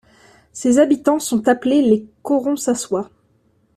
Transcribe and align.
Ses 0.51 0.79
habitants 0.79 1.19
sont 1.19 1.47
appelés 1.47 1.83
les 1.83 2.07
Corronsacois. 2.23 3.11